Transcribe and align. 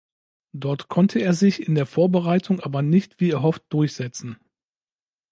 Dort 0.53 0.87
konnte 0.87 1.19
er 1.19 1.35
sich 1.35 1.61
in 1.61 1.75
der 1.75 1.85
Vorbereitung 1.85 2.59
aber 2.59 2.81
nicht 2.81 3.19
wie 3.19 3.29
erhofft 3.29 3.61
durchsetzen. 3.69 4.37